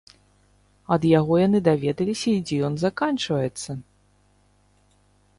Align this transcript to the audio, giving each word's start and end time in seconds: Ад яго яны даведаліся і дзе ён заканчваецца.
Ад 0.93 1.03
яго 1.09 1.33
яны 1.47 1.59
даведаліся 1.67 2.25
і 2.31 2.39
дзе 2.51 2.57
ён 2.69 2.73
заканчваецца. 2.83 3.77